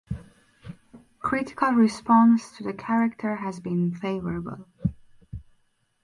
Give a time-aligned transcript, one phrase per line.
[1.19, 4.67] Critical response to the character has been favorable.